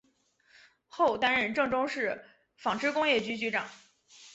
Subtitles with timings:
[0.87, 2.25] 后担任郑州市
[2.57, 3.69] 纺织工业局局长。